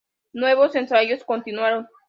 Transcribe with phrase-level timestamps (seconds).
[0.33, 1.87] Nuevos ensayos continuaron.